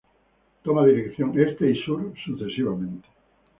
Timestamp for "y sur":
1.69-2.11